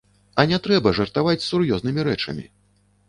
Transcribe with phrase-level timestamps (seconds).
[0.35, 2.47] А не трэба жартаваць з сур'ёзнымі рэчамі.